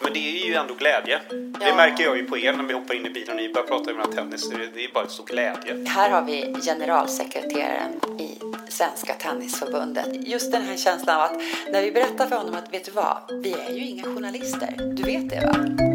[0.00, 1.20] Men det är ju ändå glädje.
[1.60, 3.66] Det märker jag ju på er när vi hoppar in i bilen och ni börjar
[3.66, 4.50] prata om tennis.
[4.74, 5.88] Det är bara stor glädje.
[5.88, 8.38] Här har vi generalsekreteraren i
[8.68, 10.28] Svenska Tennisförbundet.
[10.28, 11.36] Just den här känslan av att
[11.72, 14.74] när vi berättar för honom att vet du vad, vi är ju inga journalister.
[14.96, 15.88] Du vet det va?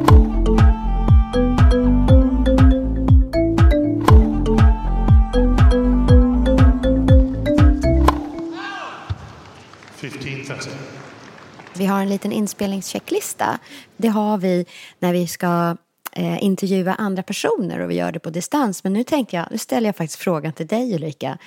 [11.77, 13.59] Vi har en liten inspelningschecklista.
[13.97, 14.65] Det har vi
[14.99, 15.77] när vi ska
[16.11, 18.83] eh, intervjua andra personer och vi gör det på distans.
[18.83, 21.37] Men nu tänker jag, nu ställer jag faktiskt frågan till dig Ulrika.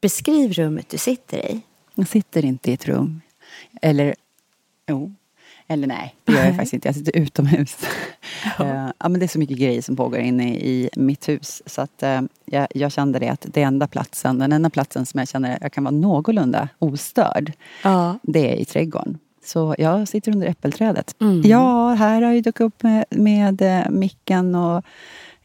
[0.00, 1.60] Beskriv rummet du sitter i.
[1.94, 3.20] Jag sitter inte i ett rum.
[3.82, 4.14] Eller,
[4.88, 5.14] jo.
[5.66, 6.88] Eller nej, det gör jag faktiskt inte.
[6.88, 7.76] Jag sitter utomhus.
[8.60, 11.62] uh, ja, men det är så mycket grejer som pågår inne i mitt hus.
[11.66, 15.18] Så att, uh, jag, jag, kände det att det enda platsen, den enda platsen som
[15.18, 17.52] jag känner att jag kan vara någorlunda ostörd,
[17.82, 18.18] ja.
[18.22, 19.18] det är i trädgården.
[19.44, 21.14] Så jag sitter under äppelträdet.
[21.20, 21.42] Mm.
[21.44, 24.84] Ja, här har jag dukat upp med, med eh, micken och,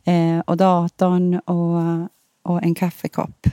[0.04, 2.10] eh, och datorn och,
[2.44, 3.48] och en kaffekopp.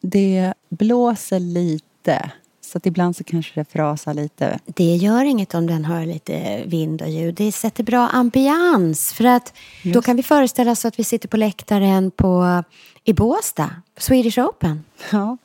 [0.00, 4.58] Det blåser lite, så att ibland så kanske det frasar lite.
[4.64, 7.34] Det gör inget om den har lite vind och ljud.
[7.34, 9.12] Det sätter bra ambians.
[9.12, 9.94] För att Just.
[9.94, 12.62] då kan vi föreställa oss att vi sitter på läktaren på,
[13.04, 14.84] i Båstad, Swedish Open.
[15.12, 15.36] Ja,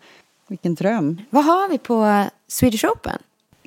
[0.47, 1.21] vilken dröm.
[1.29, 3.17] Vad har vi på Swedish Open?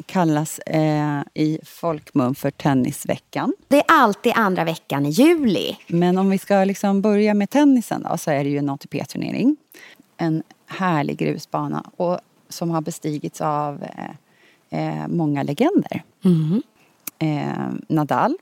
[0.06, 3.54] Kallas eh, i folkmun för Tennisveckan.
[3.68, 5.76] Det är alltid andra veckan i juli.
[5.86, 9.56] Men om vi ska liksom börja med tennisen då, så är det ju en ATP-turnering.
[10.16, 12.18] En härlig grusbana och
[12.48, 13.84] som har bestigits av
[14.70, 16.02] eh, eh, många legender.
[16.24, 16.62] Mm.
[17.88, 18.36] Nadal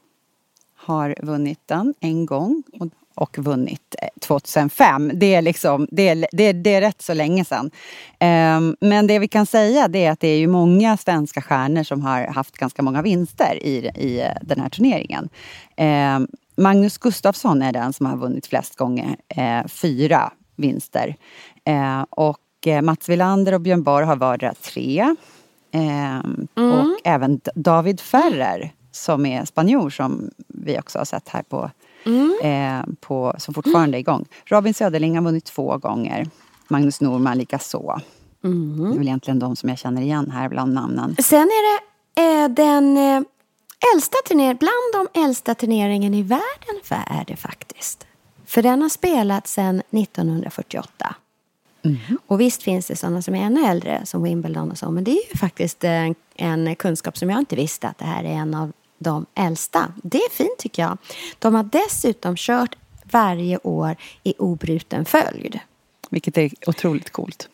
[0.76, 5.10] har vunnit den en gång och och vunnit 2005.
[5.10, 7.70] Eh, det är, liksom, det är, det är, det är rätt så länge sedan.
[8.20, 11.82] Um, men det vi kan säga det är att det är ju många svenska stjärnor
[11.82, 15.28] som har haft ganska många vinster i, i eh, den här turneringen.
[15.76, 21.16] Um, Magnus Gustafsson är den som har vunnit flest gånger, uh, fyra vinster.
[21.68, 22.38] Uh, och
[22.82, 25.14] Mats Wilander och Björn Borg har vardera tre.
[25.74, 26.72] Um, mm.
[26.72, 31.70] Och även David Ferrer som är spanjor som vi också har sett här på
[32.04, 32.38] mm.
[32.42, 34.26] eh, på, som fortfarande är igång.
[34.44, 36.26] Robin Söderling har vunnit två gånger.
[36.68, 38.00] Magnus Norman lika så.
[38.44, 38.90] Mm.
[38.90, 41.16] Det är väl egentligen de som jag känner igen här bland namnen.
[41.18, 41.82] Sen är det
[42.22, 43.22] eh, den eh,
[43.94, 48.06] äldsta turneringen, bland de äldsta turneringen i världen är det faktiskt.
[48.46, 51.14] För den har spelats sedan 1948.
[51.84, 51.98] Mm.
[52.26, 55.10] Och visst finns det sådana som är ännu äldre, som Wimbledon och så, men det
[55.10, 56.14] är ju faktiskt en, eh,
[56.46, 59.92] en kunskap som jag inte visste att det här är en av de äldsta.
[60.02, 60.98] Det är fint tycker jag.
[61.38, 62.76] De har dessutom kört
[63.12, 65.58] varje år i obruten följd.
[66.10, 67.48] Vilket är otroligt coolt.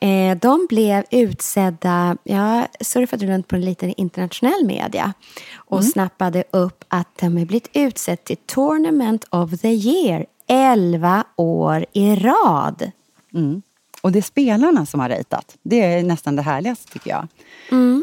[0.00, 5.12] Eh, de blev utsedda, jag surfade runt på en liten internationell media
[5.54, 5.90] och mm.
[5.90, 12.14] snappade upp att de har blivit utsedda till Tournament of the Year 11 år i
[12.16, 12.90] rad.
[13.34, 13.62] Mm.
[14.00, 15.56] Och det är spelarna som har ritat.
[15.62, 17.28] Det är nästan det härligaste tycker jag.
[17.70, 17.93] Mm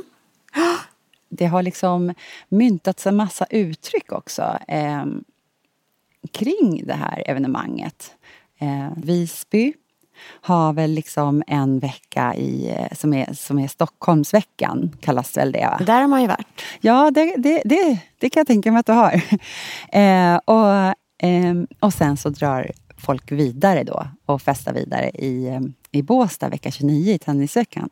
[1.31, 2.13] det har liksom
[2.49, 5.05] myntats en massa uttryck också eh,
[6.31, 8.11] kring det här evenemanget.
[8.59, 9.73] Eh, Visby
[10.41, 15.65] har väl liksom en vecka i, eh, som, är, som är Stockholmsveckan, kallas väl det?
[15.65, 15.85] Va?
[15.85, 16.61] Där har man ju varit.
[16.81, 19.13] Ja, det, det, det, det kan jag tänka mig att du har.
[19.91, 20.95] eh, och,
[21.27, 26.49] eh, och sen så drar folk vidare då och festar vidare i, eh, i Båstad
[26.49, 27.89] vecka 29 i Tennisveckan.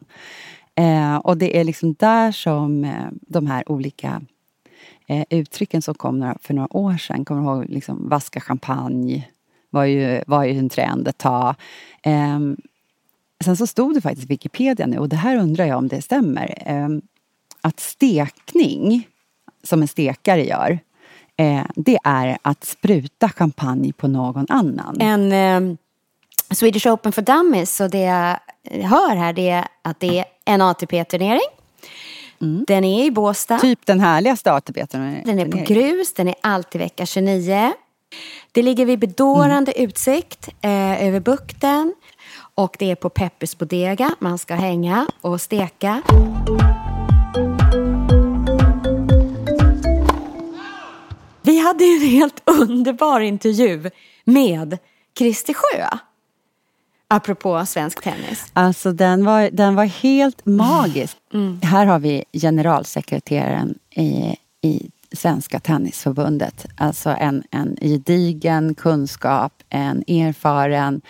[0.80, 4.22] Eh, och det är liksom där som eh, de här olika
[5.08, 9.28] eh, uttrycken som kom några, för några år sedan, kommer du ihåg liksom, vaska champagne,
[9.70, 11.56] var ju, var ju en trend ett tag.
[12.04, 12.40] Eh,
[13.44, 16.02] sen så stod det faktiskt i Wikipedia nu, och det här undrar jag om det
[16.02, 17.02] stämmer, ehm,
[17.62, 19.08] att stekning,
[19.64, 20.80] som en stekare gör,
[21.38, 24.98] eh, det är att spruta champagne på någon annan.
[25.00, 25.78] En ehm,
[26.52, 28.40] Swedish Open for Dummies, så det jag
[28.88, 31.50] hör här det är att det är en ATP-turnering.
[32.42, 32.66] Mm.
[32.68, 33.60] Den är i Båstad.
[33.60, 35.24] Typ den härligaste ATP-turneringen.
[35.26, 37.74] Den är på grus, den är alltid vecka 29.
[38.52, 39.90] Det ligger vid bedårande mm.
[39.90, 41.94] utsikt eh, över bukten.
[42.56, 46.02] Och det är på Peppers Bodega man ska hänga och steka.
[51.42, 53.92] Vi hade en helt underbar intervju
[54.24, 54.78] med
[55.18, 55.90] Christer Sjöö.
[57.12, 58.46] Apropå svensk tennis.
[58.54, 61.18] Alltså den var, den var helt magisk.
[61.64, 66.66] Här har vi generalsekreteraren i, i Svenska Tennisförbundet.
[66.78, 71.02] Alltså en, en gedigen kunskap, en erfaren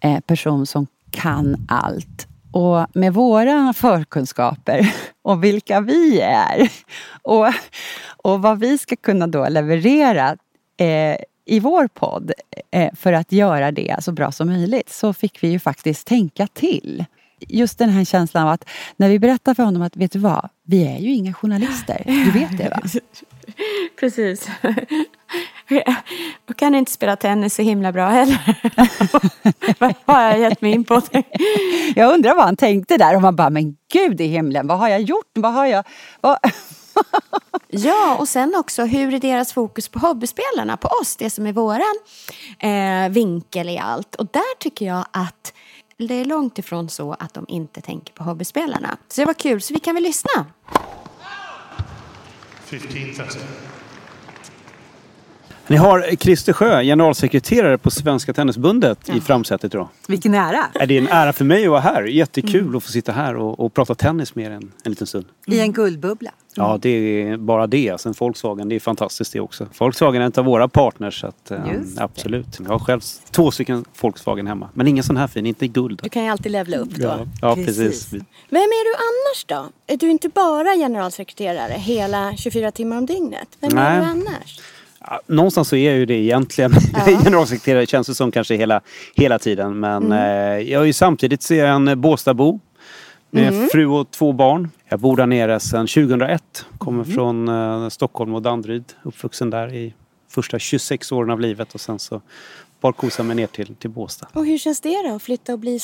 [0.00, 2.26] eh, person som kan allt.
[2.52, 6.68] Och med våra förkunskaper och vilka vi är
[7.22, 7.46] och,
[8.16, 10.36] och vad vi ska kunna då leverera
[10.76, 12.32] eh, i vår podd
[12.70, 16.46] eh, för att göra det så bra som möjligt så fick vi ju faktiskt tänka
[16.46, 17.04] till.
[17.48, 20.48] Just den här känslan av att när vi berättar för honom att vet du vad,
[20.66, 22.02] vi är ju inga journalister.
[22.06, 22.80] Du vet det va?
[24.00, 24.48] Precis.
[26.46, 28.58] Jag kan inte spela tennis så himla bra heller.
[30.04, 31.02] Vad har jag gett mig in på?
[31.94, 34.88] Jag undrar vad han tänkte där och man bara, men gud i himlen, vad har
[34.88, 35.30] jag gjort?
[35.34, 35.84] Vad har jag...
[36.20, 36.38] Vad...
[37.68, 41.52] Ja, och sen också hur är deras fokus på hobbyspelarna, på oss, det som är
[41.52, 41.94] våran
[42.58, 44.14] eh, vinkel i allt.
[44.14, 45.52] Och där tycker jag att
[45.96, 48.96] det är långt ifrån så att de inte tänker på hobbyspelarna.
[49.08, 50.46] Så det var kul, så vi kan väl lyssna.
[52.68, 53.40] 1530.
[55.66, 59.88] Ni har Christer Sjö, generalsekreterare på Svenska Tennisbundet i framsätet idag.
[60.08, 60.64] Vilken ära!
[60.74, 62.02] Är det är en ära för mig att vara här.
[62.02, 65.26] Jättekul att få sitta här och, och prata tennis med er en, en liten stund.
[65.46, 66.30] I en guldbubbla.
[66.56, 68.00] Ja, det är bara det.
[68.00, 69.66] Sen Volkswagen, det är fantastiskt det också.
[69.78, 71.20] Volkswagen är en av våra partners.
[71.20, 72.02] Så att, eh, Just det.
[72.04, 72.46] absolut.
[72.60, 74.68] Jag har själv två stycken Volkswagen hemma.
[74.74, 76.00] Men ingen sån här fin, inte i guld.
[76.02, 77.06] Du kan ju alltid levla upp då.
[77.06, 77.76] Ja, ja Precis.
[77.76, 78.12] precis.
[78.48, 79.92] Vem är du annars då?
[79.94, 83.48] Är du inte bara generalsekreterare hela 24 timmar om dygnet?
[83.60, 84.00] Vem är Nej.
[84.00, 84.60] du annars?
[85.00, 86.72] Ja, någonstans så är jag ju det egentligen.
[87.24, 88.80] Generalsekreterare känns det som kanske hela,
[89.14, 89.80] hela tiden.
[89.80, 90.18] Men eh,
[90.70, 92.60] jag är ju samtidigt så är jag en Båstadbo.
[93.34, 94.70] Med fru och två barn.
[94.88, 96.66] Jag bor där nere sedan 2001.
[96.78, 98.92] Kommer från eh, Stockholm och Danderyd.
[99.02, 99.94] Uppvuxen där i
[100.28, 101.74] första 26 åren av livet.
[101.74, 102.20] Och sen så
[102.80, 104.28] bar kosade mig ner till, till Båstad.
[104.32, 105.80] Och hur känns det då att flytta och bli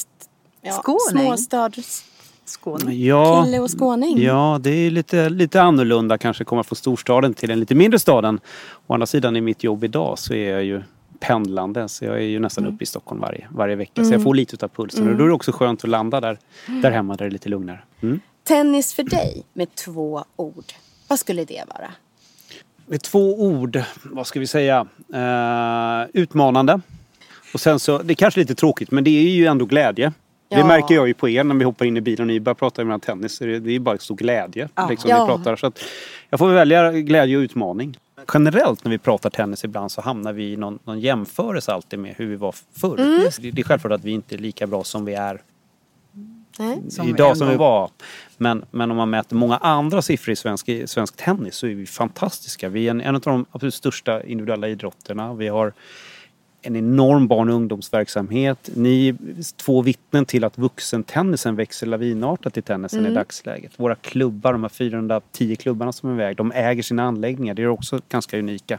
[0.62, 1.26] ja, Skåning.
[1.26, 1.86] småstadskille
[2.50, 2.94] Skåne.
[2.94, 4.22] Ja, och skåning?
[4.22, 8.40] Ja, det är lite, lite annorlunda kanske komma från storstaden till en lite mindre staden.
[8.86, 10.82] Å andra sidan i mitt jobb idag så är jag ju
[11.20, 14.04] pendlande så jag är ju nästan uppe i Stockholm varje, varje vecka.
[14.04, 16.38] Så jag får lite utav pulsen och då är det också skönt att landa där,
[16.82, 17.80] där hemma där det är lite lugnare.
[18.00, 18.20] Mm.
[18.44, 20.64] Tennis för dig med två ord.
[21.08, 21.90] Vad skulle det vara?
[22.86, 24.86] Med två ord, vad ska vi säga?
[25.14, 26.80] Eh, utmanande.
[27.54, 30.12] Och sen så, det är kanske lite tråkigt men det är ju ändå glädje.
[30.48, 30.66] Det Ja.
[30.66, 32.84] märker jag ju på er när vi hoppar in i bilen och ni börjar prata
[32.84, 33.38] med tennis.
[33.38, 34.68] Det det är bara stor glädje.
[34.88, 35.26] Liksom, Ja.
[35.26, 35.56] pratar.
[35.56, 35.80] Så att
[36.30, 37.96] jag får välja glädje och utmaning.
[38.34, 42.14] Generellt när vi pratar tennis ibland så hamnar vi i någon, någon jämförelse alltid med
[42.16, 42.96] hur vi var förr.
[42.96, 45.42] Det, det är självklart att vi inte är lika bra som vi är
[46.60, 46.82] Nej?
[46.88, 47.90] Som idag som vi var.
[48.36, 51.86] Men, men om man mäter många andra siffror i svensk, svensk tennis så är vi
[51.86, 52.68] fantastiska.
[52.68, 55.34] Vi är en, en av de absolut största individuella idrotterna.
[55.34, 55.72] Vi har
[56.62, 58.70] en enorm barn och ungdomsverksamhet.
[58.74, 59.16] Ni är
[59.56, 63.72] två vittnen till att vuxentennisen växer lavinartat i tennisen i dagsläget.
[63.76, 67.54] Våra klubbar, de här 410 klubbarna som är iväg, de äger sina anläggningar.
[67.54, 68.78] Det är också ganska unika.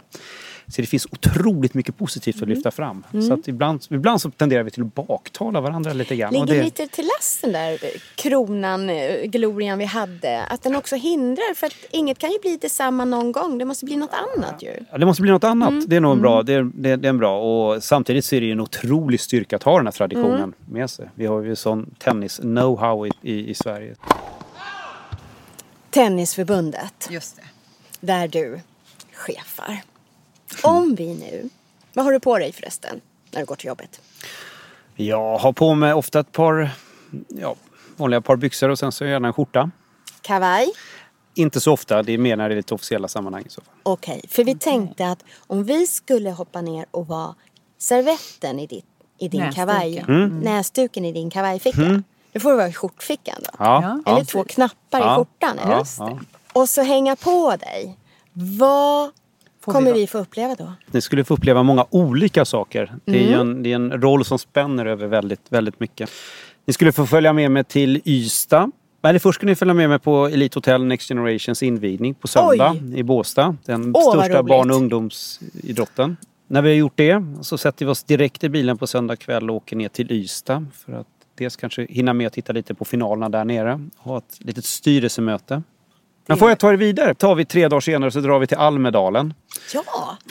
[0.72, 3.04] Så det finns otroligt mycket positivt att lyfta fram.
[3.28, 6.36] Så att ibland, ibland så tenderar vi till att baktala varandra lite grann.
[6.36, 7.80] Och Ligger det- lite till last den där
[8.16, 10.44] kronan, eh, glorian vi hade.
[10.44, 11.54] Att den också hindrar.
[11.56, 13.58] För att inget kan ju bli detsamma någon gång.
[13.58, 14.74] Det måste bli något annat ju.
[14.92, 15.74] Ja, det måste bli något annat.
[15.90, 16.44] Det är nog en bra.
[16.44, 17.40] Det är, det, det är en bra.
[17.42, 20.90] Och samtidigt så är det ju en otrolig styrka att ha den här traditionen med
[20.90, 21.10] sig.
[21.16, 23.96] Vi har ju sån tennis-know-how i, i, i Sverige.
[25.90, 27.44] Tennisförbundet, Just det.
[28.00, 28.60] där du
[29.14, 29.82] chefar.
[30.64, 31.50] Om vi nu...
[31.94, 34.02] Vad har du på dig förresten när du går till jobbet?
[34.96, 36.72] Jag har på mig ofta ett par
[37.28, 37.56] ja,
[37.98, 39.72] vanliga par byxor och sen så gärna en skjorta.
[40.22, 40.68] Kavaj?
[41.34, 43.74] Inte så ofta, det är mer när det är lite officiella sammanhang i så fall.
[43.84, 47.36] Okej, för vi tänkte att om vi skulle hoppa ner och vara
[47.78, 48.86] servetten i, ditt,
[49.18, 49.68] i din Näsduken.
[49.68, 50.40] kavaj, Mm.
[50.40, 52.04] näsduken i din kavajficka.
[52.34, 53.50] Då får du vara i skjortfickan då.
[53.60, 54.26] Ja, Eller ja.
[54.26, 55.58] två knappar Ja, i skjortan.
[55.66, 56.04] ja, Just det.
[56.04, 56.20] ja.
[56.54, 57.98] Och så hänga på dig.
[58.34, 59.12] Vad
[59.62, 60.74] kommer vi, få uppleva då?
[60.92, 62.94] Ni skulle få uppleva många olika saker.
[63.06, 66.10] Det är ju en, det är en roll som spänner över väldigt, väldigt mycket.
[66.66, 68.72] Ni skulle få följa med mig till Ystad.
[69.04, 72.76] Eller först ska ni följa med mig på Elite Hotel Next Generations invigning på söndag
[72.96, 73.58] i Båstad.
[73.66, 76.18] Den Åh, största barn och ungdomsidrotten.
[76.48, 79.50] När vi har gjort det så sätter vi oss direkt i bilen på söndag kväll
[79.50, 80.66] och åker ner till Ystad.
[80.74, 83.88] För att dels kanske hinna med att titta lite på finalerna där nere.
[83.98, 85.64] Ha ett litet styrelsemöte.
[86.28, 87.14] Men får jag ta er vidare?
[87.14, 89.34] Tar vi tre dagar senare så drar vi till Almedalen.
[89.74, 89.84] Ja,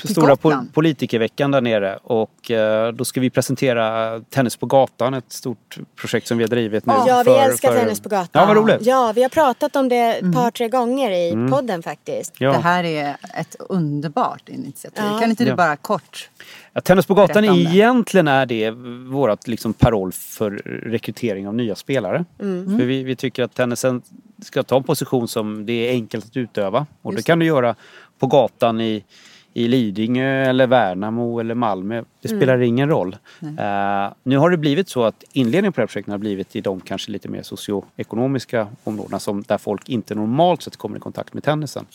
[0.04, 0.74] stora po Gotland.
[0.74, 6.26] politikerveckan där nere och eh, då ska vi presentera Tennis på gatan, ett stort projekt
[6.26, 6.92] som vi har drivit nu.
[7.06, 8.28] ja vi för- älskar för- tennis på gatan.
[8.42, 8.78] Ja, vad roligt.
[8.86, 12.34] Ja, vi har pratat om det ett par, tre gånger i podden faktiskt.
[12.38, 12.52] Ja.
[12.52, 15.04] Det här är ett underbart initiativ.
[15.12, 15.18] Ja.
[15.20, 15.56] Kan inte du Ja.
[15.56, 16.30] bara kort?
[16.72, 18.70] Ja, tennis på gatan egentligen är det
[19.10, 20.50] vårt liksom paroll för
[20.90, 22.24] rekrytering av nya spelare.
[22.40, 22.78] Mm.
[22.78, 24.02] För vi, vi tycker att tennisen
[24.42, 26.86] ska ta en position som det är enkelt att utöva.
[27.02, 27.74] Och det kan du göra
[28.18, 29.04] på gatan i,
[29.52, 32.02] i Lidingö eller Värnamo eller Malmö.
[32.22, 32.40] Det Mm.
[32.40, 33.16] spelar ingen roll.
[33.40, 36.60] Eh, nu har det blivit så att inledningen på det här projektet har blivit i
[36.60, 41.34] de kanske lite mer socioekonomiska områdena som, där folk inte normalt sett kommer i kontakt
[41.34, 41.86] med tennisen.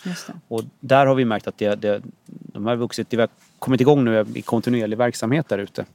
[0.47, 4.03] Och där har vi märkt att det, det, de har vuxit, det har kommit igång
[4.05, 5.85] nu i kontinuerlig verksamhet där ute.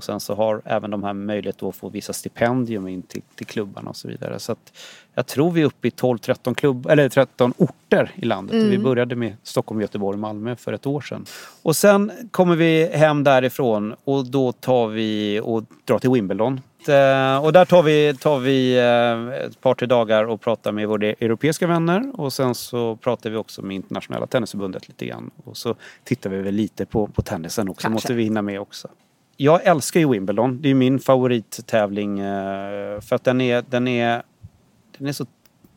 [0.00, 3.46] Och sen så har även de här möjlighet att få vissa stipendium in till, till
[3.46, 4.38] klubbarna och så vidare.
[4.38, 4.72] Så att
[5.14, 8.56] jag tror vi är uppe i 12-13 klubb, eller 13 orter i landet.
[8.56, 11.24] Vi började med Stockholm, Göteborg och Malmö för ett år sedan.
[11.62, 16.60] Och sen kommer vi hem därifrån och då tar vi och drar till Wimbledon.
[16.88, 20.88] Eh, Och där tar vi, tar vi eh, ett par, tre dagar och pratar med
[20.88, 25.30] våra europeiska vänner och sen så pratar vi också med internationella tennisförbundet lite grann.
[25.44, 27.94] Och så tittar vi väl lite på, på tennisen också, Kanske.
[27.94, 28.88] måste vi hinna med också.
[29.42, 34.22] Jag älskar ju Wimbledon, det är min favorittävling eh, för att den är, den är,
[34.98, 35.26] den är så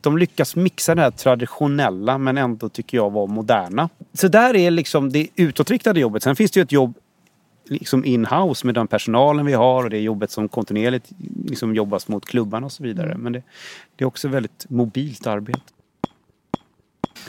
[0.02, 3.90] de lyckas mixa det här traditionella men ändå tycker jag var moderna.
[4.14, 6.24] Så där är liksom det utåtriktade jobbet.
[6.24, 6.94] Sen finns det ju ett jobb
[7.66, 11.10] liksom in-house med den personalen vi har och det jobbet som kontinuerligt
[11.46, 13.18] liksom jobbas mot klubbarna och så vidare.
[13.18, 13.44] Men det,
[13.96, 15.60] det är också väldigt mobilt arbete.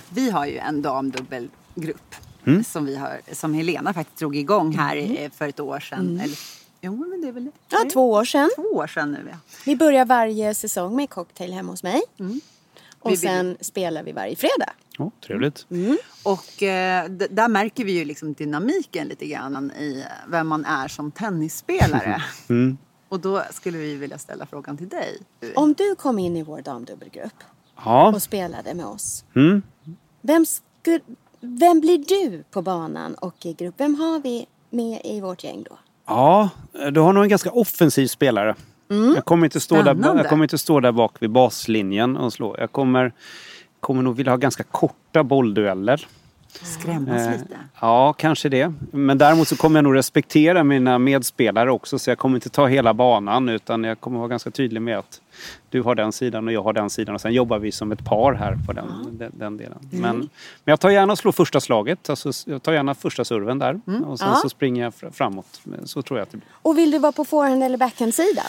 [0.09, 2.15] Vi har ju en damdubbelgrupp
[2.47, 2.65] Mm.
[2.65, 6.21] som, vi har, som Helena faktiskt drog igång här eh, för ett år sedan.
[6.21, 6.39] Eller,
[6.81, 7.53] jo, men det är väl Mm.
[7.71, 8.51] Ja, två år sedan.
[8.57, 9.29] två år sedan nu.
[9.31, 9.37] Ja.
[9.67, 12.03] Vi börjar varje säsong med cocktail hemma hos mig.
[12.17, 12.41] Vi
[13.01, 14.73] Och vill- sen spelar vi varje fredag.
[14.99, 15.67] Ja, trevligt.
[16.23, 21.11] Och eh, där märker vi ju liksom dynamiken lite grann i vem man är som
[21.11, 22.23] tennisspelare.
[22.49, 22.79] Mm.
[23.09, 25.19] Och då skulle vi vilja ställa frågan till dig.
[25.55, 27.35] Om du kom in i vår damdubbelgrupp
[27.85, 28.09] Ja.
[28.15, 29.25] och spelade med oss.
[29.37, 29.63] Mm.
[30.21, 31.01] Vem, skulle,
[31.45, 33.75] vem blir du på banan och i grupp?
[33.79, 35.79] Vem har vi med i vårt gäng då?
[36.07, 36.51] Ja,
[36.93, 38.55] du har nog en ganska offensiv spelare.
[39.15, 42.57] Jag, kommer inte stå där, jag kommer inte stå där bak vid baslinjen och slå.
[42.59, 43.13] Jag kommer,
[43.81, 46.07] kommer nog vilja ha ganska korta bolldueller.
[46.63, 47.57] Skrämmas Eh, lite.
[47.81, 48.73] Ja, kanske det.
[48.91, 52.67] Men däremot så kommer jag nog respektera mina medspelare också så jag kommer inte ta
[52.67, 55.21] hela banan utan jag kommer vara ganska tydlig med att
[55.71, 58.05] du har den sidan och jag har den sidan och sen jobbar vi som ett
[58.05, 59.79] par här på den, den, den delen.
[59.93, 60.03] Mm.
[60.03, 60.29] Men, men
[60.65, 64.05] jag tar gärna och slår första slaget, alltså jag tar gärna första serven där Mm.
[64.05, 65.61] och sen så springer jag fr- framåt.
[65.85, 66.49] Så tror jag att det blir.
[66.63, 68.45] Och vill du vara på forehand eller backhandsidan?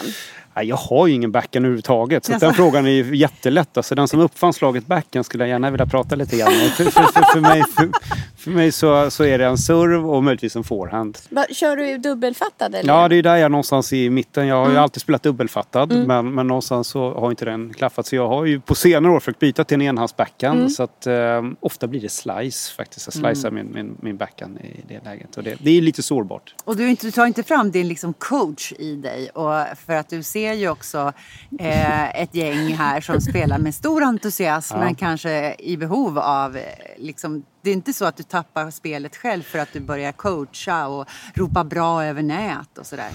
[0.61, 3.77] Jag har ju ingen backhand överhuvudtaget så att den frågan är ju jättelätt.
[3.77, 6.69] Alltså, den som uppfann slaget backhand skulle jag gärna vilja prata lite grann med.
[6.71, 7.89] För, för, för, för mig, för,
[8.37, 11.17] för mig så, så är det en serv och möjligtvis en forehand.
[11.29, 12.93] Va, kör du dubbelfattad eller?
[12.93, 14.47] Ja, det är där jag någonstans i mitten.
[14.47, 14.75] Jag har Mm.
[14.75, 18.05] ju alltid spelat dubbelfattad men, men någonstans så har inte den klaffat.
[18.05, 20.70] Så jag har ju på senare år försökt byta till en enhandsbackhand Mm.
[20.70, 23.08] så att eh, ofta blir det slice faktiskt.
[23.08, 26.55] Jag slicear min, min, min backhand i det läget och det, det är lite sårbart.
[26.63, 29.29] Och du, du tar inte fram din liksom coach i dig.
[29.29, 31.13] Och för att du ser ju också
[31.60, 34.84] eh, ett gäng här som spelar med stor entusiasm Ja.
[34.84, 36.58] men kanske i behov av...
[36.98, 40.88] Liksom, det är inte så att du tappar spelet själv för att du börjar coacha
[40.88, 43.10] och ropa bra över nät och sådär.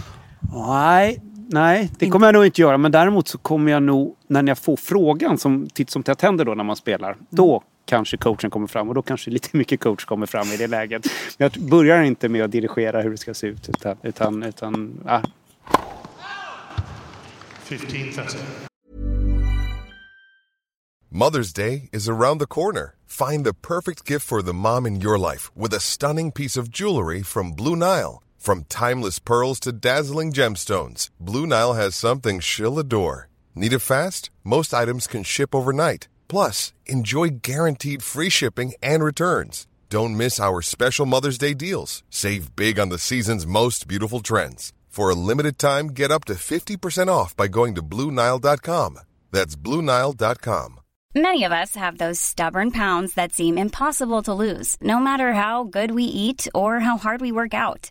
[0.53, 1.21] Nej,
[1.53, 2.79] nej, det kommer jag nog inte göra.
[2.79, 6.45] Men däremot så kommer jag nog, när jag får frågan som titt som tätt händer
[6.45, 10.05] då när man spelar, då kanske coachen kommer fram och då kanske lite mycket coach
[10.05, 11.07] kommer fram i det läget.
[11.39, 15.01] Men jag börjar inte med att dirigera hur det ska se ut utan, utan, utan
[15.07, 15.23] ah,
[17.69, 18.41] 1530.
[21.13, 22.95] Mother's Day is around the corner.
[23.07, 26.71] Find the perfect gift for the mom in your life with a stunning piece of
[26.71, 28.23] jewelry from Blue Nile.
[28.41, 33.29] From timeless pearls to dazzling gemstones, Blue Nile has something she'll adore.
[33.55, 34.31] Need it fast?
[34.45, 36.09] Most items can ship overnight.
[36.27, 39.67] Plus, enjoy guaranteed free shipping and returns.
[39.91, 42.03] Don't miss our special Mother's Day deals.
[42.09, 44.73] Save big on the season's most beautiful trends.
[44.89, 49.01] For a limited time, get up to 50% off by going to BlueNile.com.
[49.31, 50.81] That's BlueNile.com.
[51.15, 55.65] Many of us have those stubborn pounds that seem impossible to lose, no matter how
[55.65, 57.91] good we eat or how hard we work out.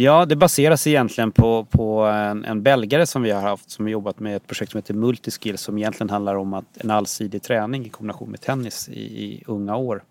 [0.00, 3.90] Ja, det baseras egentligen på, på en, en belgare som vi har haft som har
[3.90, 7.86] jobbat med ett projekt som heter Multiskill som egentligen handlar om att en allsidig träning
[7.86, 10.02] i kombination med tennis i, i unga år.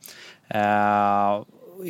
[0.56, 1.44] Uh,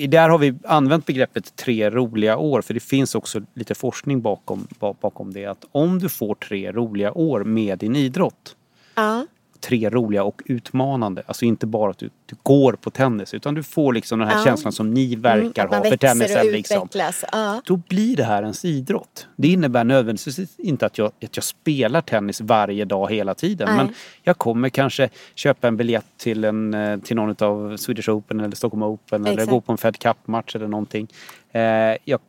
[0.08, 4.68] där har vi använt begreppet tre roliga år för det finns också lite forskning bakom,
[5.02, 5.46] bakom det.
[5.46, 8.56] Att om du får tre roliga år med din idrott
[9.00, 9.22] uh
[9.62, 11.24] tre roliga och utmanande.
[11.26, 14.38] Alltså inte bara att du, du går på tennis utan du får liksom den här
[14.38, 14.44] Ja.
[14.46, 16.48] känslan som ni verkar Mm, att man ha för tennisen.
[16.48, 16.90] Liksom.
[17.32, 17.62] Ja.
[17.66, 19.28] Då blir det här ens idrott.
[19.36, 23.68] Det innebär nödvändigtvis inte att jag, att jag spelar tennis varje dag hela tiden.
[23.68, 23.78] Nej.
[23.78, 28.40] Men jag kommer kanske köpa en biljett till, en, eh, till någon av Swedish Open
[28.40, 29.50] eller Stockholm Open eller Exakt.
[29.50, 31.08] gå på en Fed Cup-match eller någonting.
[31.52, 31.62] Eh,
[32.04, 32.20] jag,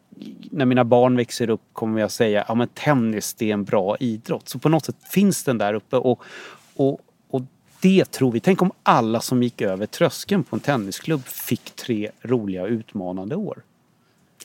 [0.50, 3.64] när mina barn växer upp kommer jag säga att ja, men tennis det är en
[3.64, 4.48] bra idrott.
[4.48, 5.96] Så på något sätt finns den där uppe.
[5.96, 6.22] Och,
[6.76, 7.00] och
[7.80, 8.40] det tror vi.
[8.40, 13.36] Tänk om alla som gick över tröskeln på en tennisklubb fick tre roliga och utmanande
[13.36, 13.62] år.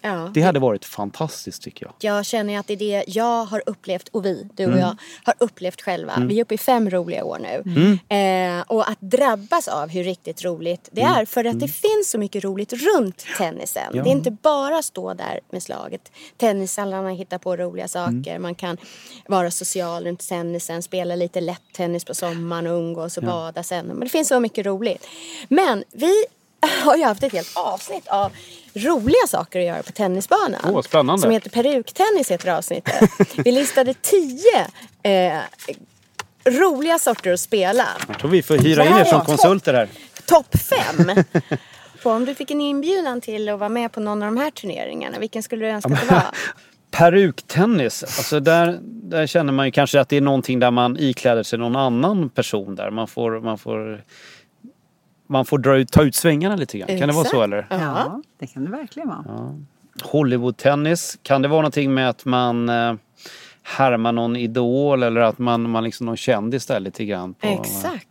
[0.05, 0.31] Ja.
[0.33, 1.93] Det hade varit fantastiskt tycker jag.
[1.99, 4.79] Jag känner att det är det jag har upplevt och vi, du och Mm.
[4.79, 6.13] jag, har upplevt själva.
[6.29, 7.63] Vi är uppe i fem roliga år nu.
[8.09, 8.59] Mm.
[8.59, 12.17] Eh, och att drabbas av hur riktigt roligt det är för att det finns så
[12.17, 13.83] mycket roligt runt tennisen.
[13.83, 13.97] Mm.
[13.97, 14.03] Ja.
[14.03, 16.11] Det är inte bara stå där med slaget.
[16.37, 18.29] Tennishallarna hittar på roliga saker.
[18.31, 18.41] Mm.
[18.41, 18.77] Man kan
[19.27, 23.85] vara social runt tennisen, spela lite lätt tennis på sommaren och umgås och bada sen.
[23.85, 25.07] Men det finns så mycket roligt.
[25.49, 26.13] Men vi
[26.83, 28.31] har ju haft ett helt avsnitt av
[28.73, 30.61] roliga saker att göra på tennisbanan.
[30.63, 31.21] Åh, spännande.
[31.21, 33.09] Som heter Peruktennis heter avsnittet.
[33.45, 34.67] Vi listade tio
[35.03, 35.39] eh,
[36.45, 37.87] roliga sorter att spela.
[38.07, 39.89] Jag tror vi får hyra in er som konsulter här.
[40.25, 41.11] Topp fem.
[42.03, 44.51] På om du fick en inbjudan till att vara med på någon av de här
[44.51, 46.23] turneringarna, vilken skulle du önska att det var?
[46.91, 51.43] Peruktennis, alltså där, där känner man ju kanske att det är någonting där man ikläder
[51.43, 52.89] sig någon annan person där.
[52.89, 54.03] Man får, man får,
[55.27, 56.87] man får dra ut, ta ut svängarna lite grann.
[56.99, 57.43] Kan det vara så Exakt.
[57.43, 57.67] eller?
[57.69, 57.77] Ja.
[57.79, 59.55] Ja, det kan det verkligen vara.
[60.03, 62.93] Hollywoodtennis, kan det vara någonting med att man eh,
[63.63, 67.33] härmar någon idol eller att man, man liksom någon kändis där lite grann?
[67.33, 68.07] På, Exakt.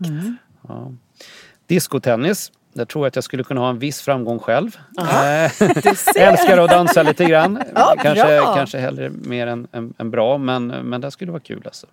[1.67, 2.53] Diskotennis.
[2.75, 4.77] Där tror jag att jag skulle kunna ha en viss framgång själv.
[4.99, 5.63] Eh,
[6.17, 7.63] älskar att dansa lite grann.
[7.75, 8.55] Ja, kanske, bra.
[8.55, 11.87] kanske hellre mer än, än, än bra, men, men det skulle vara kul alltså.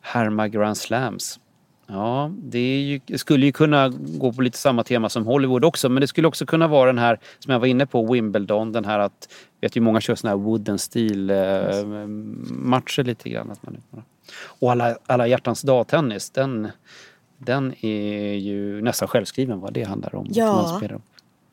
[0.00, 1.40] Härma Grand Slams.
[1.90, 6.00] Ja, det, ju, skulle ju kunna gå på lite samma tema som Hollywood också, men
[6.00, 8.98] det skulle också kunna vara den här som jag var inne på, Wimbledon, den här
[8.98, 9.28] att,
[9.60, 11.86] vet ju många kör såna här wooden steel eh,
[12.50, 13.50] matcher lite grann.
[13.50, 13.76] Att man,
[14.44, 16.68] och alla, alla hjärtans dag-tennis, den,
[17.38, 20.26] den är ju nästan självskriven vad det handlar om.
[20.30, 20.80] Ja.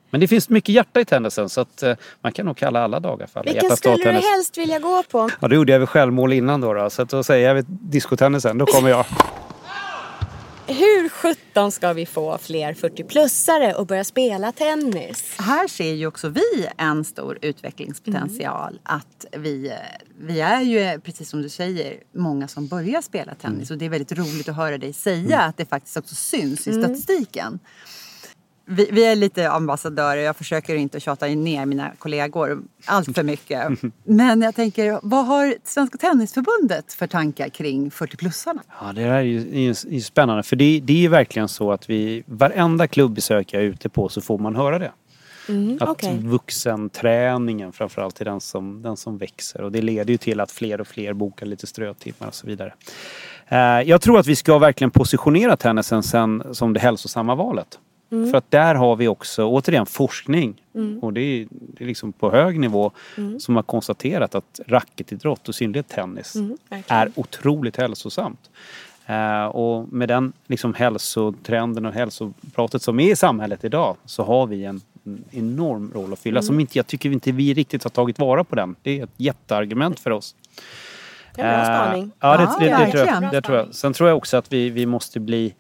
[0.10, 3.00] Men det finns mycket hjärta i tennisen så att eh, man kan nog kalla alla
[3.00, 4.26] dagar för alla Vilken hjärtans skulle du dag-tennis.
[4.26, 5.30] helst vilja gå på?
[5.42, 8.58] Ja, då gjorde jag väl självmål innan då, då så att då säger jag diskotennisen,
[8.58, 9.06] då kommer jag.
[10.68, 15.36] Hur sjutton ska vi få fler 40-plussare att börja spela tennis?
[15.40, 18.80] Här ser ju också vi en stor utvecklingspotential.
[18.84, 19.74] Att vi,
[20.20, 23.72] vi är ju, precis som du säger, många som börjar spela tennis.
[23.72, 26.74] Och det är väldigt roligt att höra dig säga att det faktiskt också syns i
[26.74, 27.60] statistiken.
[28.68, 30.22] Vi, vi är lite ambassadörer.
[30.22, 33.70] Jag försöker inte tjata ner mina kollegor allt för mycket.
[34.04, 38.60] Men jag tänker, vad har Svenska Tennisförbundet för tankar kring 40-plussarna?
[38.82, 41.72] Ja, det där är ju, är ju, spännande för det, det är ju verkligen så
[41.72, 44.92] att vi, varenda klubbbesök jag är ute på så får man höra det.
[45.80, 46.18] att okej.
[46.22, 50.82] vuxenträningen framförallt är den som, den som växer och det leder ju till att fler
[50.82, 52.74] och fler bokar lite strötimmar och så vidare.
[53.48, 57.80] Eh, jag tror att vi ska verkligen positionera tennisen sen som det hälsosamma valet.
[58.10, 60.62] För att där har vi också återigen forskning
[61.02, 62.92] och det är, det är liksom på hög nivå
[63.40, 66.84] som har konstaterat att racketidrott och i synnerhet tennis verkligen.
[67.02, 68.50] är otroligt hälsosamt.
[69.06, 74.48] Eh, och med den liksom hälsotrenden och hälsopratet som är i samhället idag så har
[74.48, 77.90] vi en, en enorm roll att fylla som inte, jag tycker inte vi riktigt har
[77.90, 78.76] tagit vara på den.
[78.82, 80.36] Det är ett jätteargument för oss.
[81.36, 82.12] Det är en bra Eh, spaning.
[82.20, 83.76] Ja, det, Ja, det, det, tror jag, det tror jag.
[83.76, 85.54] Sen tror jag också att vi, vi måste bli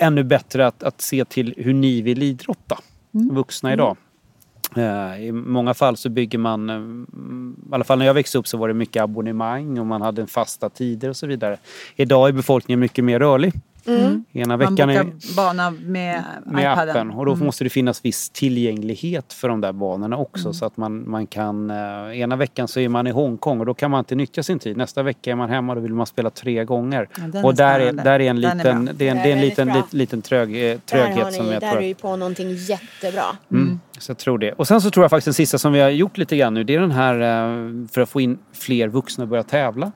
[0.00, 2.78] ännu bättre att, att se till hur ni vill idrotta,
[3.10, 3.96] vuxna idag.
[4.76, 6.76] Eh, I många fall så bygger man, eh,
[7.70, 10.26] i alla fall när jag växte upp så var det mycket abonnemang och man hade
[10.26, 11.58] fasta tider och så vidare.
[11.96, 13.52] Idag är befolkningen mycket mer rörlig.
[13.86, 16.88] Ena Man veckan är bokar bana med, med iPaden.
[16.90, 17.46] appen och då Mm.
[17.46, 21.70] måste det finnas viss tillgänglighet för de där banorna också så att man, man kan...
[21.70, 24.58] Eh, ena veckan så är man i Hongkong och då kan man inte nyttja sin
[24.58, 24.76] tid.
[24.76, 27.08] Nästa vecka är man hemma och då vill man spela tre gånger.
[27.16, 28.92] Ja, den är och där är, där är en är liten, bra.
[28.96, 29.86] det är en, Det är är en liten, bra.
[29.90, 31.82] liten trög, eh, tröghet som ni, jag där tror...
[31.82, 33.24] är du på någonting jättebra.
[33.50, 33.80] Mm.
[33.98, 34.52] Så jag tror det.
[34.52, 36.64] Och sen så tror jag faktiskt den sista som vi har gjort lite grann nu
[36.64, 39.92] det är den här eh, för att få in fler vuxna att börja tävla.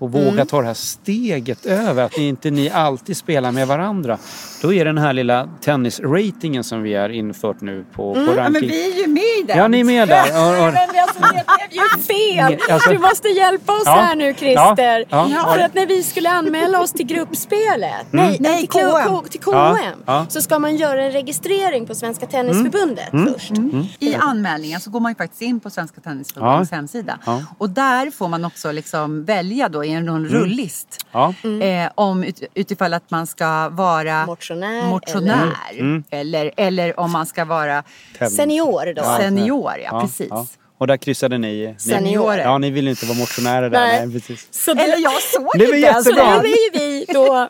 [0.00, 2.04] Och våga ta det här steget över.
[2.04, 4.18] Att inte ni alltid spelar med varandra.
[4.62, 8.36] Då är den här lilla tennisratingen som vi har infört nu på, på Ja, men
[8.36, 8.68] ranking.
[8.68, 9.58] vi är ju med i den.
[9.58, 10.20] Ja, ni är med där.
[10.66, 12.58] Och, Men alltså, det blev ju fel!
[12.72, 13.90] Alltså- Du måste hjälpa oss Ja.
[13.92, 15.04] här nu Christer.
[15.08, 15.28] Ja.
[15.30, 15.52] Ja.
[15.54, 19.08] För att när vi skulle anmäla oss till gruppspelet, nej, Nej, till, KM.
[19.08, 19.76] K- till KM, Ja.
[20.06, 20.26] Ja.
[20.28, 23.52] så ska man göra en registrering på Svenska Tennisförbundet först.
[23.98, 26.76] I anmälningen så går man ju faktiskt in på Svenska Tennisförbundets Ja.
[26.76, 27.18] hemsida.
[27.26, 27.42] Ja.
[27.58, 30.24] Och där får man också liksom välja då i en Mm.
[30.32, 31.06] rullist.
[31.12, 31.34] ja.
[31.62, 35.52] Eh, om ut, utifall att man ska vara Motionär motionär.
[35.72, 36.04] Mm.
[36.10, 37.82] Eller, eller om man ska vara.
[38.30, 39.02] Senior då.
[39.20, 39.72] senior.
[39.84, 40.30] Ja, precis.
[40.78, 41.66] Och där kryssade ni.
[41.66, 42.38] ni Seniorer.
[42.42, 43.80] Ja, ni ville inte vara motionärer där.
[43.80, 44.06] Nej.
[44.06, 44.48] Nej, precis.
[44.50, 46.26] Så det, Eller jag såg Det inte ens så den.
[46.26, 47.48] är vi då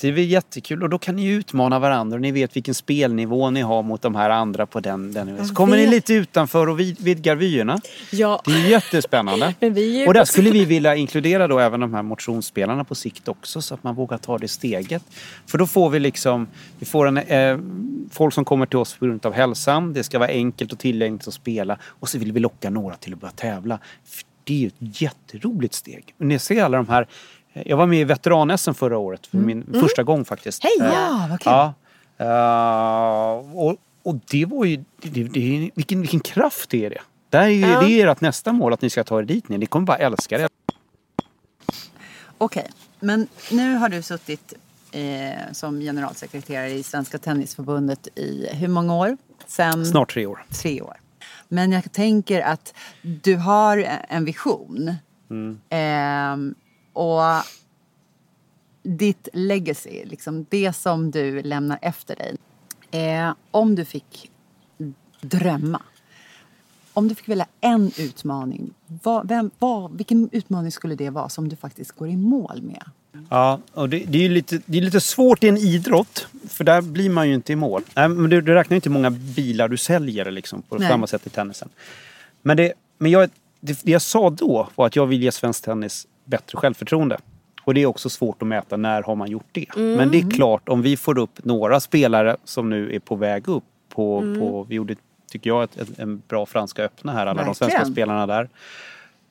[0.00, 3.50] Det är väl jättekul och då kan ni utmana varandra och ni vet vilken spelnivå
[3.50, 5.46] ni har mot de här andra på den, den nivån.
[5.46, 7.80] Så kommer ni lite utanför och vid, vidgar vyerna.
[8.10, 8.42] Ja.
[8.44, 9.54] Det är jättespännande.
[9.60, 12.94] Men vi är Och där skulle vi vilja inkludera då även de här motionsspelarna på
[12.94, 15.02] sikt också så att man vågar ta det steget.
[15.46, 16.46] För då får vi liksom,
[16.78, 17.58] vi får en, eh,
[18.10, 19.92] folk som kommer till oss på grund av hälsan.
[19.92, 23.12] Det ska vara enkelt och tillgängligt att spela och så vill vi locka några till
[23.12, 23.78] att börja tävla.
[24.04, 26.14] För det är ju ett jätteroligt steg.
[26.18, 27.06] Och ni ser alla de här
[27.66, 30.62] jag var med i veteran förra året, för min första gång faktiskt.
[30.64, 30.72] Hej!
[30.88, 31.52] Eh, Ja, vad kul.
[31.52, 31.74] Ja.
[32.18, 37.00] Eh, och, och det var ju, det, det, vilken, vilken kraft det är det.
[37.30, 37.80] Det är, ju, Ja.
[37.80, 39.58] det är ert nästa mål, att ni ska ta er dit ner.
[39.58, 40.48] Ni kommer bara älska det.
[42.38, 42.70] Okej,
[43.00, 44.52] men nu har du suttit
[44.92, 49.16] eh, som generalsekreterare i Svenska Tennisförbundet i hur många år?
[49.46, 50.44] Sen Snart tre år.
[50.62, 50.96] tre år.
[51.48, 54.94] Men jag tänker att du har en vision.
[55.70, 56.54] Ehm,
[56.92, 57.20] och
[58.82, 62.36] ditt legacy, liksom det som du lämnar efter dig.
[62.90, 64.30] Eh, om du fick
[65.20, 65.82] drömma.
[66.92, 68.70] Om du fick välja en utmaning,
[69.02, 72.82] vad, vem, vad, vilken utmaning skulle det vara som du faktiskt går i mål med?
[73.28, 76.82] Ja, och det, det är lite, det är lite svårt i en idrott, för där
[76.82, 77.82] blir man ju inte i mål.
[77.94, 81.26] Nej, men du, du räknar inte hur många bilar du säljer liksom, på samma sätt
[81.26, 81.68] i tennisen.
[82.42, 85.64] Men, det, men jag, det, det jag sa då var att jag vill ge svensk
[85.64, 87.18] tennis bättre självförtroende.
[87.64, 89.66] Och det är också svårt att mäta när har man gjort det.
[89.76, 93.48] Men det är klart, om vi får upp några spelare som nu är på väg
[93.48, 94.96] upp på, på vi gjorde,
[95.30, 97.92] tycker jag, ett, ett, en bra franska öppna här, alla de svenska Verkligen.
[97.92, 98.48] spelarna där.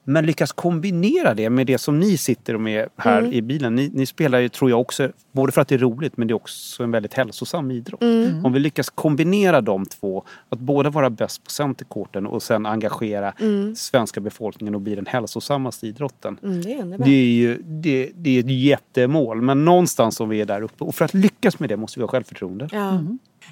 [0.10, 3.76] Men lyckas kombinera det med det som ni sitter med här i bilen.
[3.76, 6.32] Ni, ni spelar ju, tror jag också, både för att det är roligt men det
[6.32, 8.02] är också en väldigt hälsosam idrott.
[8.44, 13.34] Om vi lyckas kombinera de två, att både vara bäst på centerkorten och sen engagera
[13.76, 16.38] svenska befolkningen och bli den hälsosammaste idrotten.
[16.44, 16.98] Mm, det.
[16.98, 20.84] Det är ju det, det är ett jättemål, men någonstans om vi är där uppe.
[20.84, 22.70] Och för att lyckas med det måste vi ha självförtroende.
[22.72, 22.94] Ja.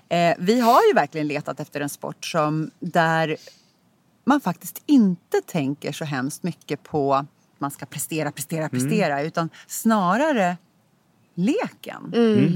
[0.09, 3.37] Eh, vi har ju verkligen letat efter en sport som där
[4.27, 7.25] man faktiskt inte tänker så hemskt mycket på att
[7.57, 10.57] man ska prestera, prestera, prestera utan snarare
[11.35, 12.11] leken.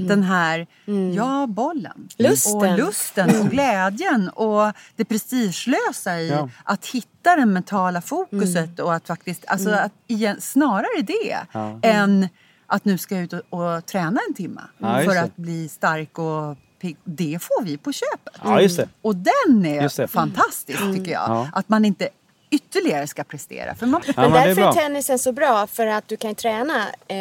[0.08, 0.66] Den här,
[1.14, 2.08] ja bollen.
[2.18, 2.54] Lusten.
[2.56, 6.48] Och lusten och glädjen och det prestigelösa i Ja.
[6.64, 11.78] att hitta det mentala fokuset och att faktiskt, alltså att igen, snarare det Ja.
[11.82, 12.28] än
[12.66, 13.40] att nu ska jag ut och,
[13.76, 16.96] och träna en timme Ja, för att bli stark och pigg.
[17.04, 18.34] Det får vi på köpet.
[18.44, 18.88] Ja, just det.
[19.02, 20.08] Och den är Just det.
[20.08, 21.28] fantastisk tycker jag.
[21.30, 21.48] Ja.
[21.52, 22.08] Att man inte
[22.50, 23.74] ytterligare ska prestera.
[23.74, 24.72] För man, Men är därför är, bra.
[24.74, 27.16] tennisen så bra för att du kan träna eh,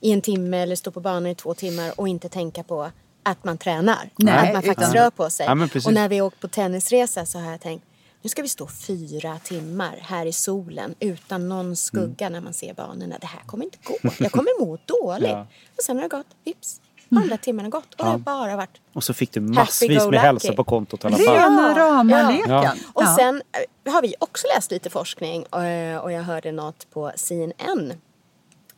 [0.00, 2.90] i en timme eller stå på banan i två timmar och inte tänka på
[3.22, 4.10] att man tränar.
[4.16, 5.46] Nej, att man faktiskt utan- rör på sig.
[5.46, 5.52] Ja,
[5.86, 7.84] och när vi åkt på tennisresa så har jag tänkt
[8.22, 12.74] nu ska vi stå fyra timmar här i solen utan någon skugga när man ser
[12.74, 13.16] banorna.
[13.20, 14.10] Det här kommer inte gå.
[14.18, 15.28] Jag kommer må dåligt.
[15.30, 15.46] Ja.
[15.76, 18.80] Och sen har det gått, vips, andra timmen har gått och det har bara varit
[18.92, 21.34] Och så fick du massvis med hälsa på kontot i alla fall.
[21.34, 21.78] rena Ja.
[21.88, 22.30] rama Ja.
[22.30, 22.50] leken.
[22.50, 22.74] Ja.
[22.92, 23.16] Och Ja.
[23.18, 23.42] sen
[23.84, 27.92] eh, har vi också läst lite forskning eh, och jag hörde något på CNN.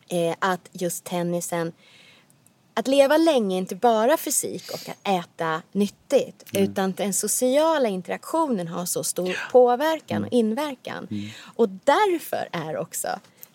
[0.08, 1.72] eh, Att just tennisen,
[2.74, 6.44] att leva länge är inte bara fysik och att äta nyttigt.
[6.54, 6.70] Mm.
[6.70, 10.26] Utan den sociala interaktionen har så stor påverkan Mm.
[10.26, 11.08] och inverkan.
[11.56, 13.08] Och därför är också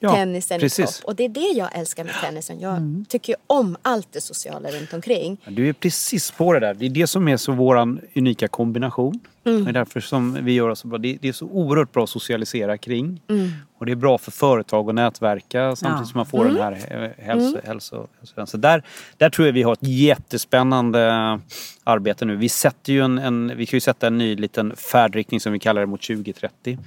[0.03, 0.97] Ja, tennisen i precis.
[0.99, 1.05] topp.
[1.07, 2.59] Och det är det jag älskar med tennisen.
[2.59, 3.05] Jag Mm.
[3.09, 5.37] tycker om allt det sociala runt omkring.
[5.47, 6.73] Du är precis på det där.
[6.73, 9.19] Det är det som är så våran unika kombination.
[9.45, 9.63] Mm.
[9.63, 10.97] Det är därför som vi gör oss så bra.
[10.97, 13.21] Det är så oerhört bra att socialisera kring.
[13.29, 13.49] Mm.
[13.77, 16.11] Och det är bra för företag att nätverka samtidigt Ja.
[16.11, 16.53] som man får Mm.
[16.53, 18.83] den här eh, hälso, hälso, hälso, Så där,
[19.17, 21.39] där tror jag vi har ett jättespännande
[21.83, 22.35] arbete nu.
[22.35, 25.59] Vi sätter ju en, en, vi kan ju sätta en ny liten färdriktning som vi
[25.59, 26.77] kallar det mot 2030.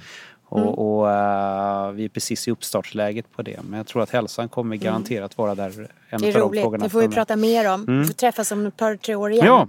[0.49, 0.69] Och, Mm.
[0.73, 3.59] och eh, vi är precis i uppstartsläget på det.
[3.69, 5.69] Men jag tror att hälsan kommer garanterat vara där.
[5.69, 5.87] En Mm.
[6.09, 6.81] Det är de roligt.
[6.83, 7.85] Det får vi prata mer om.
[7.99, 9.45] Vi får träffas om ett par, tre år igen.
[9.45, 9.67] Ja.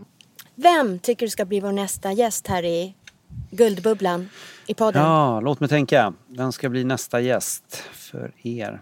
[0.55, 2.95] Vem tycker du ska bli vår nästa gäst här i
[3.51, 4.29] Guldbubblan
[4.67, 5.03] i podden?
[5.03, 6.12] Ja, låt mig tänka.
[6.27, 8.81] Vem ska bli nästa gäst för er?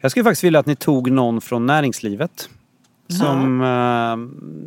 [0.00, 2.48] Jag skulle faktiskt vilja att ni tog någon från näringslivet.
[3.08, 4.16] Som, eh,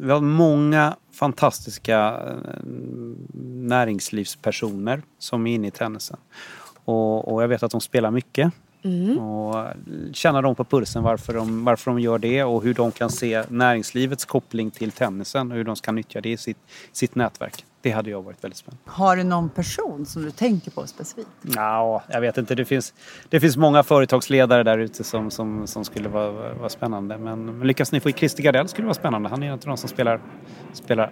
[0.05, 2.59] vi har många fantastiska eh,
[3.43, 6.17] näringslivspersoner som är inne i tennisen.
[6.85, 8.53] Och, och jag vet att de spelar mycket.
[9.19, 9.65] Och
[10.13, 13.43] känna dem på pulsen varför de, varför de gör det och hur de kan se
[13.49, 16.57] näringslivets koppling till tennisen och hur de ska nyttja det i sitt,
[16.91, 17.65] sitt nätverk.
[17.81, 18.83] Det hade jag varit väldigt spännande.
[18.85, 21.27] Har du någon person som du tänker på specifikt?
[21.41, 22.55] Ja, jag vet inte.
[22.55, 22.93] Det finns,
[23.29, 27.17] det finns många företagsledare där ute som, som, som skulle vara, vara spännande.
[27.17, 29.29] Men, men lyckas ni få i Christer Gardell skulle vara spännande.
[29.29, 30.19] Han är en av de som spelar,
[30.73, 31.11] spelar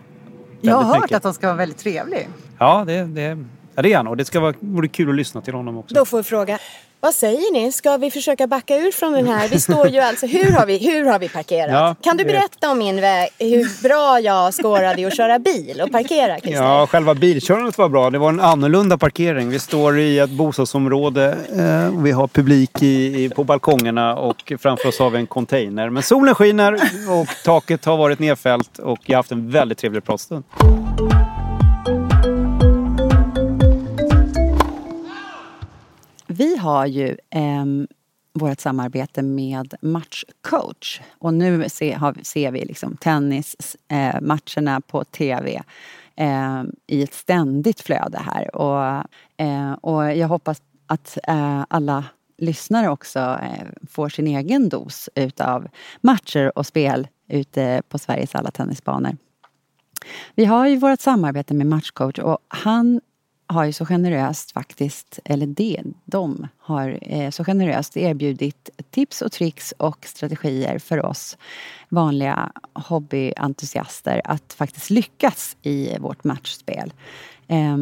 [0.61, 1.17] Jag har hört mycket.
[1.17, 2.29] att han ska vara väldigt trevlig.
[2.57, 4.07] Ja, det, det, ja, det är han.
[4.07, 5.95] Och det ska vara, vore kul att lyssna till honom också.
[5.95, 6.59] Då får vi fråga,
[7.03, 7.71] vad säger ni?
[7.71, 9.47] Ska vi försöka backa ur från den här?
[9.47, 11.71] Vi står ju alltså, hur har vi, hur har vi parkerat?
[11.71, 15.81] Ja, kan du berätta om min väg, hur bra jag skårade i att köra bil
[15.81, 16.63] och parkera Christer?
[16.63, 18.09] Ja, själva bilkörandet var bra.
[18.09, 19.49] Det var en annorlunda parkering.
[19.49, 21.37] Vi står i ett bostadsområde.
[21.57, 25.27] Eh, och vi har publik i, i, på balkongerna och framför oss har vi en
[25.27, 25.89] container.
[25.89, 26.73] Men solen skiner
[27.09, 30.43] och taket har varit nedfällt och jag har haft en väldigt trevlig pratstund.
[36.33, 37.65] Vi har ju eh,
[38.33, 41.01] vårt samarbete med Matchcoach.
[41.19, 45.61] Och nu se, har, ser vi liksom tennismatcherna eh, på TV
[46.15, 48.55] eh, i ett ständigt flöde här.
[48.55, 49.05] Och,
[49.37, 52.05] eh, och jag hoppas att eh, alla
[52.37, 55.67] lyssnare också eh, får sin egen dos utav
[56.01, 59.17] matcher och spel ute på Sveriges alla tennisbanor.
[60.35, 63.01] Vi har ju vårt samarbete med Matchcoach och han
[63.53, 69.31] har ju så generöst faktiskt, eller det, de har eh, så generöst erbjudit tips och
[69.31, 71.37] tricks och strategier för oss
[71.89, 76.93] vanliga hobbyentusiaster att faktiskt lyckas i vårt matchspel.
[77.47, 77.77] Eh,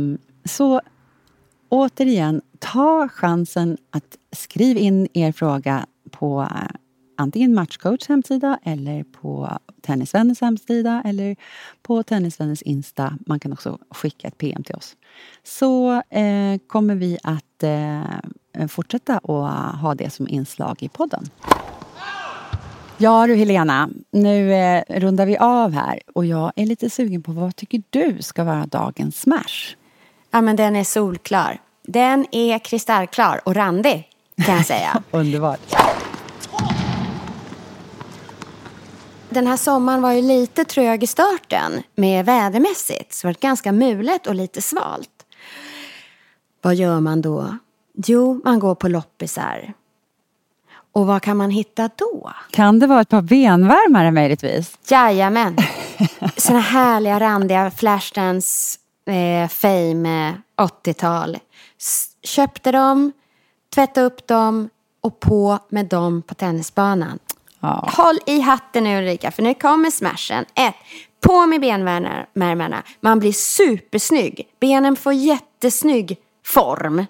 [0.45, 0.81] så
[1.69, 6.75] återigen, ta chansen att skriva in er fråga på eh,
[7.17, 11.35] antingen Matchcoach hemsida eller på Tennisvänners hemsida eller
[11.81, 13.17] på Tennisvänners Insta.
[13.25, 14.95] Man kan också skicka ett PM till oss.
[15.43, 21.29] Så eh, kommer vi att eh, fortsätta att ha det som inslag i podden.
[22.97, 27.31] Ja du Helena, nu eh, rundar vi av här och jag är lite sugen på
[27.31, 29.75] vad tycker du ska vara dagens smash?
[30.31, 31.61] Ja, men den är solklar.
[31.83, 34.09] Den är kristallklar och randig,
[34.45, 35.03] kan jag säga.
[35.11, 35.75] Underbart.
[39.33, 43.13] Den här sommaren var ju lite trög i starten med vädermässigt.
[43.13, 45.09] Så det var ganska mulet och lite svalt.
[46.61, 47.57] Vad gör man då?
[48.05, 49.73] Jo, man går på loppisar.
[50.93, 52.31] Och vad kan man hitta då?
[52.51, 54.77] Kan det vara ett par benvärmare möjligtvis?
[54.89, 55.57] Jajamän.
[56.37, 61.37] Såna härliga randiga Flashdance eh, Fame eh, 80-tal.
[61.79, 63.11] S- Köpte dem,
[63.75, 64.69] tvättade upp dem
[65.01, 67.19] och på med dem på tennisbanan.
[67.61, 67.89] Ja.
[67.97, 70.45] Håll i hatten nu Ulrika, för nu kommer smashen.
[70.55, 70.75] Ett,
[71.19, 72.83] På med benvärmarna.
[73.01, 74.47] Man blir supersnygg.
[74.59, 77.05] Benen får jättesnygg form.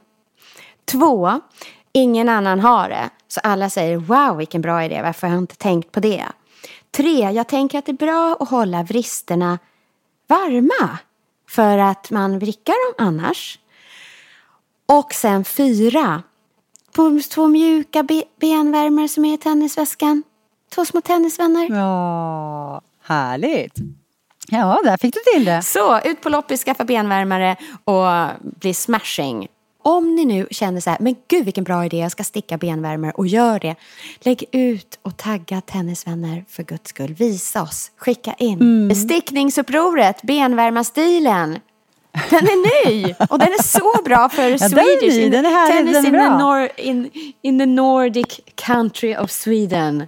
[0.92, 1.40] Två,
[1.94, 3.10] ingen annan har det.
[3.28, 6.26] Så alla säger wow vilken bra idé, varför har jag inte tänkt på det?
[6.92, 9.60] Tre, jag tänker att det är bra att hålla vristerna
[10.28, 10.98] varma.
[11.50, 13.60] För att man vrickar dem annars.
[14.86, 16.24] Och sen fyra,
[16.96, 20.24] på två mjuka be- benvärmare som är i tennisväskan.
[20.76, 21.68] Två små tennisvänner.
[21.70, 23.74] Ja, härligt.
[24.50, 25.62] Ja, där fick du till det.
[25.62, 28.06] Så, ut på loppis, skaffa benvärmare och
[28.42, 29.48] bli smashing.
[29.84, 33.12] Om ni nu känner så här, men gud vilken bra idé, jag ska sticka benvärmare
[33.12, 33.76] och gör det.
[34.20, 37.14] Lägg ut och tagga tennisvänner för guds skull.
[37.14, 38.88] Visa oss, skicka in.
[38.88, 41.60] Bestickningsupproret, benvärmarstilen.
[42.30, 45.16] Den är ny och den är så bra för den är Swedish.
[45.18, 46.38] ny, in- den är härlig, tennis den är in, bra.
[46.38, 47.10] The nor- in,
[47.42, 50.08] in the Nordic country of Sweden.